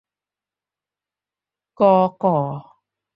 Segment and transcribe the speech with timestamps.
[1.79, 2.37] ฐอ ถอ